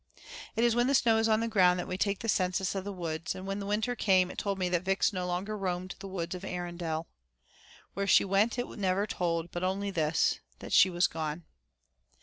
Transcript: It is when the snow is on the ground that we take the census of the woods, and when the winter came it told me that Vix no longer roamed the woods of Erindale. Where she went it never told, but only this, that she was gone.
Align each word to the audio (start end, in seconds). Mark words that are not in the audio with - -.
It 0.55 0.63
is 0.63 0.73
when 0.75 0.87
the 0.87 0.95
snow 0.95 1.17
is 1.19 1.29
on 1.29 1.41
the 1.41 1.47
ground 1.47 1.77
that 1.77 1.87
we 1.87 1.95
take 1.95 2.21
the 2.21 2.27
census 2.27 2.73
of 2.73 2.83
the 2.83 2.91
woods, 2.91 3.35
and 3.35 3.45
when 3.45 3.59
the 3.59 3.67
winter 3.67 3.95
came 3.95 4.31
it 4.31 4.39
told 4.39 4.57
me 4.57 4.67
that 4.67 4.81
Vix 4.81 5.13
no 5.13 5.27
longer 5.27 5.55
roamed 5.55 5.93
the 5.99 6.07
woods 6.07 6.33
of 6.33 6.43
Erindale. 6.43 7.05
Where 7.93 8.07
she 8.07 8.25
went 8.25 8.57
it 8.57 8.65
never 8.79 9.05
told, 9.05 9.51
but 9.51 9.63
only 9.63 9.91
this, 9.91 10.39
that 10.57 10.73
she 10.73 10.89
was 10.89 11.05
gone. 11.05 11.43